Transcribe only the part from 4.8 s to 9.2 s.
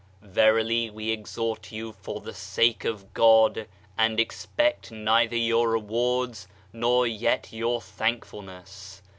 neither your rewards nor yet your thank fulness."